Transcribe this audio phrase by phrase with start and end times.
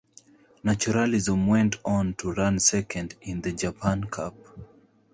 [0.63, 4.33] Naturalism went on to run second in the Japan Cup.